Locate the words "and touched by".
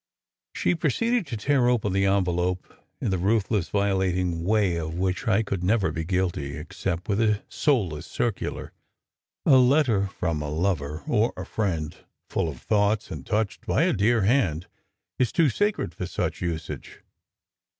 13.11-13.83